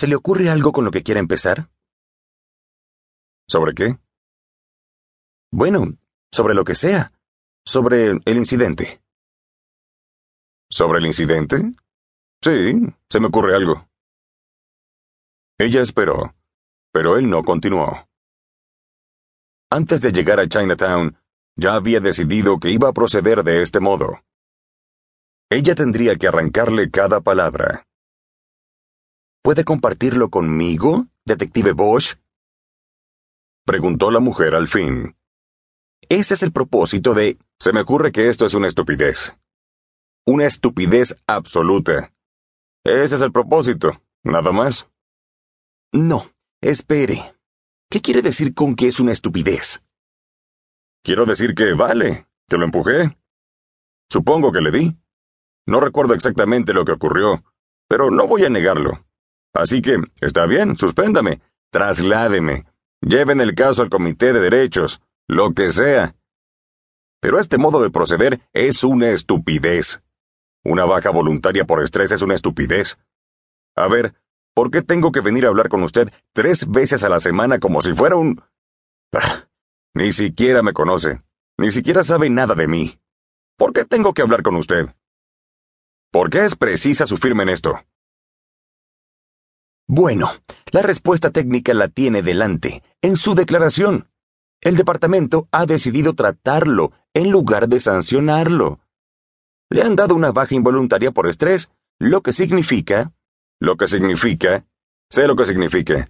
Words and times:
¿Se 0.00 0.06
le 0.06 0.16
ocurre 0.16 0.48
algo 0.48 0.72
con 0.72 0.86
lo 0.86 0.90
que 0.90 1.02
quiera 1.02 1.20
empezar? 1.20 1.68
¿Sobre 3.46 3.74
qué? 3.74 3.98
Bueno, 5.52 5.98
sobre 6.32 6.54
lo 6.54 6.64
que 6.64 6.74
sea. 6.74 7.12
Sobre 7.66 8.12
el 8.24 8.36
incidente. 8.38 9.02
¿Sobre 10.70 11.00
el 11.00 11.06
incidente? 11.06 11.74
Sí, 12.42 12.80
se 13.10 13.20
me 13.20 13.26
ocurre 13.26 13.54
algo. 13.54 13.90
Ella 15.58 15.82
esperó, 15.82 16.34
pero 16.94 17.18
él 17.18 17.28
no 17.28 17.44
continuó. 17.44 18.08
Antes 19.70 20.00
de 20.00 20.12
llegar 20.12 20.40
a 20.40 20.48
Chinatown, 20.48 21.14
ya 21.56 21.74
había 21.74 22.00
decidido 22.00 22.58
que 22.58 22.70
iba 22.70 22.88
a 22.88 22.94
proceder 22.94 23.44
de 23.44 23.60
este 23.60 23.80
modo. 23.80 24.22
Ella 25.50 25.74
tendría 25.74 26.16
que 26.16 26.26
arrancarle 26.26 26.90
cada 26.90 27.20
palabra. 27.20 27.86
¿Puede 29.42 29.64
compartirlo 29.64 30.28
conmigo, 30.28 31.06
detective 31.24 31.72
Bosch? 31.72 32.16
Preguntó 33.64 34.10
la 34.10 34.20
mujer 34.20 34.54
al 34.54 34.68
fin. 34.68 35.16
Ese 36.10 36.34
es 36.34 36.42
el 36.42 36.52
propósito 36.52 37.14
de... 37.14 37.38
Se 37.58 37.72
me 37.72 37.80
ocurre 37.80 38.12
que 38.12 38.28
esto 38.28 38.44
es 38.44 38.52
una 38.52 38.68
estupidez. 38.68 39.38
Una 40.26 40.44
estupidez 40.46 41.16
absoluta. 41.26 42.12
Ese 42.84 43.14
es 43.14 43.22
el 43.22 43.32
propósito, 43.32 44.02
nada 44.22 44.52
más. 44.52 44.90
No, 45.90 46.32
espere. 46.60 47.34
¿Qué 47.90 48.02
quiere 48.02 48.20
decir 48.20 48.54
con 48.54 48.76
que 48.76 48.88
es 48.88 49.00
una 49.00 49.12
estupidez? 49.12 49.82
Quiero 51.02 51.24
decir 51.24 51.54
que 51.54 51.72
vale, 51.72 52.26
que 52.46 52.58
lo 52.58 52.64
empujé. 52.66 53.18
Supongo 54.10 54.52
que 54.52 54.60
le 54.60 54.70
di. 54.70 54.96
No 55.66 55.80
recuerdo 55.80 56.12
exactamente 56.12 56.74
lo 56.74 56.84
que 56.84 56.92
ocurrió, 56.92 57.42
pero 57.88 58.10
no 58.10 58.26
voy 58.26 58.44
a 58.44 58.50
negarlo. 58.50 59.06
Así 59.52 59.82
que, 59.82 59.98
está 60.20 60.46
bien, 60.46 60.76
suspéndame, 60.76 61.40
trasládeme, 61.70 62.66
lleven 63.00 63.40
el 63.40 63.54
caso 63.54 63.82
al 63.82 63.90
Comité 63.90 64.32
de 64.32 64.40
Derechos, 64.40 65.00
lo 65.28 65.52
que 65.52 65.70
sea. 65.70 66.16
Pero 67.20 67.38
este 67.38 67.58
modo 67.58 67.82
de 67.82 67.90
proceder 67.90 68.40
es 68.52 68.82
una 68.84 69.10
estupidez. 69.10 70.02
Una 70.64 70.84
baja 70.84 71.10
voluntaria 71.10 71.64
por 71.64 71.82
estrés 71.82 72.12
es 72.12 72.22
una 72.22 72.34
estupidez. 72.34 72.98
A 73.76 73.88
ver, 73.88 74.14
¿por 74.54 74.70
qué 74.70 74.82
tengo 74.82 75.12
que 75.12 75.20
venir 75.20 75.46
a 75.46 75.48
hablar 75.48 75.68
con 75.68 75.82
usted 75.82 76.12
tres 76.32 76.68
veces 76.70 77.04
a 77.04 77.08
la 77.08 77.18
semana 77.18 77.58
como 77.58 77.80
si 77.80 77.92
fuera 77.92 78.16
un... 78.16 78.42
Ah, 79.12 79.48
ni 79.94 80.12
siquiera 80.12 80.62
me 80.62 80.72
conoce, 80.72 81.22
ni 81.58 81.70
siquiera 81.70 82.02
sabe 82.02 82.30
nada 82.30 82.54
de 82.54 82.68
mí. 82.68 83.00
¿Por 83.56 83.72
qué 83.72 83.84
tengo 83.84 84.14
que 84.14 84.22
hablar 84.22 84.42
con 84.42 84.56
usted? 84.56 84.86
¿Por 86.12 86.30
qué 86.30 86.44
es 86.44 86.56
precisa 86.56 87.06
su 87.06 87.16
firma 87.16 87.42
en 87.42 87.50
esto? 87.50 87.74
Bueno, 89.92 90.30
la 90.70 90.82
respuesta 90.82 91.32
técnica 91.32 91.74
la 91.74 91.88
tiene 91.88 92.22
delante, 92.22 92.80
en 93.02 93.16
su 93.16 93.34
declaración. 93.34 94.06
El 94.60 94.76
departamento 94.76 95.48
ha 95.50 95.66
decidido 95.66 96.14
tratarlo 96.14 96.92
en 97.12 97.32
lugar 97.32 97.68
de 97.68 97.80
sancionarlo. 97.80 98.78
Le 99.68 99.82
han 99.82 99.96
dado 99.96 100.14
una 100.14 100.30
baja 100.30 100.54
involuntaria 100.54 101.10
por 101.10 101.26
estrés, 101.26 101.72
lo 101.98 102.20
que 102.20 102.32
significa... 102.32 103.10
Lo 103.58 103.74
que 103.76 103.88
significa... 103.88 104.64
Sé 105.10 105.26
lo 105.26 105.34
que 105.34 105.46
significa. 105.46 106.08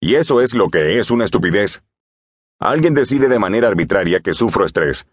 Y 0.00 0.16
eso 0.16 0.40
es 0.40 0.52
lo 0.52 0.68
que 0.68 0.98
es 0.98 1.12
una 1.12 1.24
estupidez. 1.24 1.84
Alguien 2.58 2.94
decide 2.94 3.28
de 3.28 3.38
manera 3.38 3.68
arbitraria 3.68 4.18
que 4.18 4.32
sufro 4.32 4.66
estrés. 4.66 5.06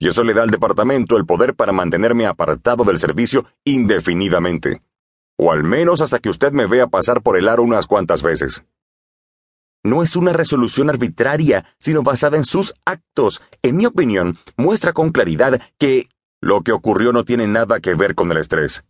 Y 0.00 0.08
eso 0.08 0.24
le 0.24 0.34
da 0.34 0.42
al 0.42 0.50
departamento 0.50 1.16
el 1.16 1.26
poder 1.26 1.54
para 1.54 1.70
mantenerme 1.70 2.26
apartado 2.26 2.82
del 2.82 2.98
servicio 2.98 3.44
indefinidamente 3.62 4.82
o 5.44 5.50
al 5.50 5.64
menos 5.64 6.00
hasta 6.00 6.20
que 6.20 6.28
usted 6.28 6.52
me 6.52 6.66
vea 6.66 6.86
pasar 6.86 7.20
por 7.20 7.36
el 7.36 7.48
aro 7.48 7.64
unas 7.64 7.88
cuantas 7.88 8.22
veces. 8.22 8.64
No 9.82 10.04
es 10.04 10.14
una 10.14 10.32
resolución 10.32 10.88
arbitraria, 10.88 11.74
sino 11.80 12.04
basada 12.04 12.36
en 12.36 12.44
sus 12.44 12.74
actos. 12.84 13.42
En 13.62 13.76
mi 13.76 13.86
opinión, 13.86 14.38
muestra 14.56 14.92
con 14.92 15.10
claridad 15.10 15.60
que... 15.78 16.08
Lo 16.40 16.62
que 16.62 16.72
ocurrió 16.72 17.12
no 17.12 17.24
tiene 17.24 17.46
nada 17.48 17.80
que 17.80 17.94
ver 17.94 18.14
con 18.14 18.30
el 18.30 18.38
estrés. 18.38 18.84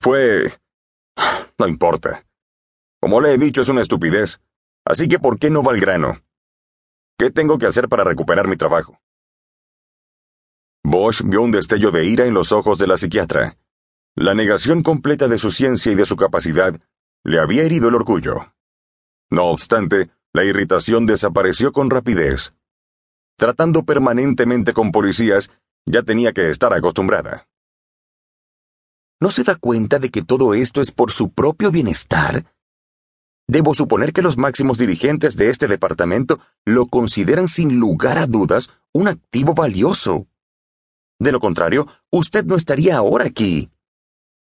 Fue... 0.00 0.52
No 1.58 1.68
importa. 1.68 2.26
Como 3.00 3.20
le 3.20 3.32
he 3.32 3.38
dicho, 3.38 3.62
es 3.62 3.68
una 3.68 3.80
estupidez. 3.80 4.40
Así 4.84 5.08
que, 5.08 5.18
¿por 5.18 5.38
qué 5.38 5.48
no 5.48 5.62
va 5.62 5.72
al 5.72 5.80
grano? 5.80 6.20
¿Qué 7.18 7.30
tengo 7.30 7.58
que 7.58 7.66
hacer 7.66 7.88
para 7.88 8.04
recuperar 8.04 8.48
mi 8.48 8.56
trabajo? 8.56 9.00
Bosch 10.82 11.22
vio 11.24 11.40
un 11.40 11.52
destello 11.52 11.90
de 11.90 12.04
ira 12.04 12.26
en 12.26 12.34
los 12.34 12.52
ojos 12.52 12.76
de 12.76 12.88
la 12.88 12.96
psiquiatra. 12.98 13.56
La 14.16 14.32
negación 14.32 14.84
completa 14.84 15.26
de 15.26 15.38
su 15.38 15.50
ciencia 15.50 15.90
y 15.90 15.96
de 15.96 16.06
su 16.06 16.14
capacidad 16.14 16.80
le 17.24 17.40
había 17.40 17.64
herido 17.64 17.88
el 17.88 17.96
orgullo. 17.96 18.54
No 19.28 19.46
obstante, 19.46 20.08
la 20.32 20.44
irritación 20.44 21.04
desapareció 21.04 21.72
con 21.72 21.90
rapidez. 21.90 22.54
Tratando 23.36 23.82
permanentemente 23.82 24.72
con 24.72 24.92
policías, 24.92 25.50
ya 25.84 26.04
tenía 26.04 26.32
que 26.32 26.48
estar 26.50 26.72
acostumbrada. 26.72 27.48
¿No 29.20 29.32
se 29.32 29.42
da 29.42 29.56
cuenta 29.56 29.98
de 29.98 30.10
que 30.10 30.22
todo 30.22 30.54
esto 30.54 30.80
es 30.80 30.92
por 30.92 31.10
su 31.10 31.32
propio 31.32 31.72
bienestar? 31.72 32.44
Debo 33.48 33.74
suponer 33.74 34.12
que 34.12 34.22
los 34.22 34.36
máximos 34.36 34.78
dirigentes 34.78 35.34
de 35.34 35.50
este 35.50 35.66
departamento 35.66 36.38
lo 36.64 36.86
consideran 36.86 37.48
sin 37.48 37.80
lugar 37.80 38.18
a 38.18 38.28
dudas 38.28 38.70
un 38.92 39.08
activo 39.08 39.54
valioso. 39.54 40.28
De 41.18 41.32
lo 41.32 41.40
contrario, 41.40 41.88
usted 42.12 42.44
no 42.44 42.54
estaría 42.54 42.96
ahora 42.96 43.24
aquí 43.24 43.70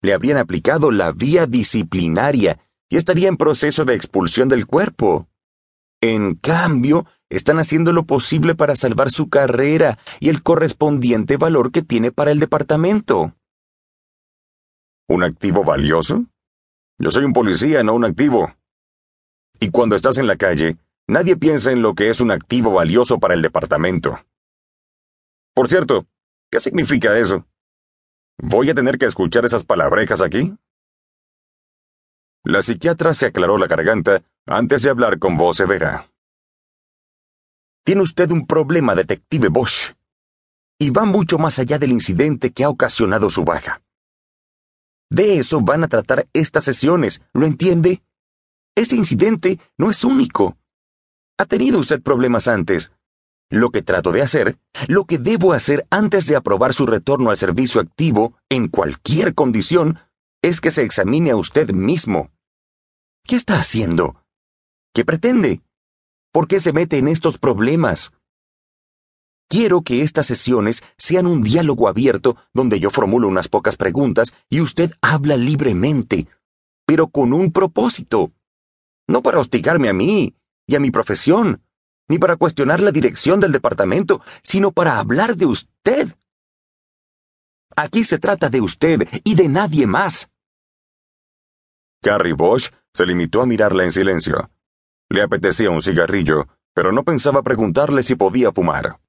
le 0.02 0.12
habrían 0.12 0.36
aplicado 0.36 0.90
la 0.90 1.12
vía 1.12 1.46
disciplinaria 1.46 2.60
y 2.90 2.96
estaría 2.96 3.28
en 3.28 3.36
proceso 3.36 3.84
de 3.84 3.94
expulsión 3.94 4.48
del 4.48 4.66
cuerpo. 4.66 5.28
En 6.02 6.34
cambio, 6.34 7.06
están 7.30 7.58
haciendo 7.58 7.92
lo 7.92 8.04
posible 8.04 8.54
para 8.54 8.76
salvar 8.76 9.10
su 9.10 9.30
carrera 9.30 9.98
y 10.20 10.28
el 10.28 10.42
correspondiente 10.42 11.36
valor 11.36 11.70
que 11.70 11.82
tiene 11.82 12.10
para 12.12 12.32
el 12.32 12.40
departamento. 12.40 13.34
¿Un 15.08 15.22
activo 15.22 15.64
valioso? 15.64 16.26
Yo 16.98 17.10
soy 17.10 17.24
un 17.24 17.32
policía, 17.32 17.82
no 17.82 17.94
un 17.94 18.04
activo. 18.04 18.52
Y 19.60 19.70
cuando 19.70 19.96
estás 19.96 20.18
en 20.18 20.26
la 20.26 20.36
calle, 20.36 20.76
nadie 21.06 21.36
piensa 21.36 21.70
en 21.70 21.82
lo 21.82 21.94
que 21.94 22.10
es 22.10 22.20
un 22.20 22.30
activo 22.30 22.72
valioso 22.72 23.18
para 23.20 23.34
el 23.34 23.42
departamento. 23.42 24.18
Por 25.54 25.68
cierto, 25.68 26.06
¿qué 26.50 26.60
significa 26.60 27.16
eso? 27.16 27.46
¿Voy 28.38 28.70
a 28.70 28.74
tener 28.74 28.98
que 28.98 29.06
escuchar 29.06 29.44
esas 29.44 29.64
palabrejas 29.64 30.20
aquí? 30.20 30.54
La 32.44 32.62
psiquiatra 32.62 33.14
se 33.14 33.26
aclaró 33.26 33.56
la 33.56 33.66
garganta 33.66 34.22
antes 34.46 34.82
de 34.82 34.90
hablar 34.90 35.18
con 35.18 35.36
voz 35.36 35.56
severa. 35.56 36.10
Tiene 37.84 38.02
usted 38.02 38.30
un 38.30 38.46
problema, 38.46 38.94
detective 38.94 39.48
Bosch, 39.48 39.92
y 40.78 40.90
va 40.90 41.04
mucho 41.04 41.38
más 41.38 41.58
allá 41.58 41.78
del 41.78 41.92
incidente 41.92 42.52
que 42.52 42.64
ha 42.64 42.68
ocasionado 42.68 43.30
su 43.30 43.44
baja. 43.44 43.82
De 45.10 45.38
eso 45.38 45.60
van 45.60 45.84
a 45.84 45.88
tratar 45.88 46.28
estas 46.32 46.64
sesiones, 46.64 47.22
¿lo 47.32 47.46
entiende? 47.46 48.02
Ese 48.74 48.96
incidente 48.96 49.60
no 49.76 49.90
es 49.90 50.02
único. 50.02 50.56
Ha 51.38 51.44
tenido 51.44 51.78
usted 51.78 52.02
problemas 52.02 52.48
antes, 52.48 52.92
lo 53.52 53.70
que 53.70 53.82
trato 53.82 54.12
de 54.12 54.22
hacer, 54.22 54.58
lo 54.88 55.04
que 55.04 55.18
debo 55.18 55.52
hacer 55.52 55.86
antes 55.90 56.26
de 56.26 56.36
aprobar 56.36 56.72
su 56.72 56.86
retorno 56.86 57.28
al 57.28 57.36
servicio 57.36 57.82
activo 57.82 58.34
en 58.48 58.68
cualquier 58.68 59.34
condición, 59.34 59.98
es 60.42 60.62
que 60.62 60.70
se 60.70 60.82
examine 60.82 61.30
a 61.30 61.36
usted 61.36 61.70
mismo. 61.70 62.30
¿Qué 63.24 63.36
está 63.36 63.58
haciendo? 63.58 64.16
¿Qué 64.94 65.04
pretende? 65.04 65.60
¿Por 66.32 66.48
qué 66.48 66.60
se 66.60 66.72
mete 66.72 66.96
en 66.96 67.08
estos 67.08 67.36
problemas? 67.36 68.14
Quiero 69.50 69.82
que 69.82 70.02
estas 70.02 70.24
sesiones 70.24 70.82
sean 70.96 71.26
un 71.26 71.42
diálogo 71.42 71.88
abierto 71.88 72.38
donde 72.54 72.80
yo 72.80 72.90
formulo 72.90 73.28
unas 73.28 73.48
pocas 73.48 73.76
preguntas 73.76 74.34
y 74.48 74.62
usted 74.62 74.92
habla 75.02 75.36
libremente, 75.36 76.26
pero 76.86 77.08
con 77.08 77.34
un 77.34 77.52
propósito. 77.52 78.32
No 79.06 79.22
para 79.22 79.40
hostigarme 79.40 79.90
a 79.90 79.92
mí 79.92 80.34
y 80.66 80.74
a 80.74 80.80
mi 80.80 80.90
profesión, 80.90 81.60
ni 82.08 82.18
para 82.18 82.36
cuestionar 82.36 82.80
la 82.80 82.90
dirección 82.90 83.40
del 83.40 83.52
departamento, 83.52 84.20
sino 84.42 84.72
para 84.72 84.98
hablar 84.98 85.36
de 85.36 85.46
usted. 85.46 86.14
Aquí 87.76 88.04
se 88.04 88.18
trata 88.18 88.50
de 88.50 88.60
usted 88.60 89.08
y 89.24 89.34
de 89.34 89.48
nadie 89.48 89.86
más. 89.86 90.28
Carrie 92.02 92.34
Bosch 92.34 92.70
se 92.92 93.06
limitó 93.06 93.42
a 93.42 93.46
mirarla 93.46 93.84
en 93.84 93.90
silencio. 93.90 94.50
Le 95.08 95.22
apetecía 95.22 95.70
un 95.70 95.80
cigarrillo, 95.80 96.48
pero 96.74 96.92
no 96.92 97.04
pensaba 97.04 97.42
preguntarle 97.42 98.02
si 98.02 98.14
podía 98.16 98.52
fumar. 98.52 99.00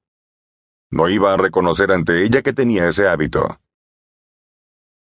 No 0.92 1.10
iba 1.10 1.34
a 1.34 1.38
reconocer 1.38 1.92
ante 1.92 2.24
ella 2.24 2.42
que 2.42 2.54
tenía 2.54 2.88
ese 2.88 3.08
hábito. 3.08 3.60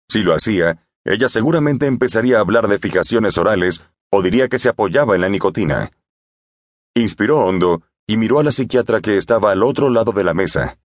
Si 0.08 0.22
lo 0.22 0.36
hacía, 0.36 0.88
ella 1.04 1.28
seguramente 1.28 1.88
empezaría 1.88 2.38
a 2.38 2.42
hablar 2.42 2.68
de 2.68 2.78
fijaciones 2.78 3.38
orales 3.38 3.84
o 4.12 4.22
diría 4.22 4.48
que 4.48 4.60
se 4.60 4.70
apoyaba 4.70 5.16
en 5.16 5.22
la 5.22 5.30
nicotina. 5.30 5.92
Inspiró 6.94 7.40
hondo 7.40 7.84
y 8.06 8.18
miró 8.18 8.40
a 8.40 8.44
la 8.44 8.52
psiquiatra 8.52 9.00
que 9.00 9.16
estaba 9.16 9.52
al 9.54 9.64
otro 9.64 9.90
lado 9.90 10.12
de 10.12 10.26
la 10.26 10.34
mesa. 10.34 10.81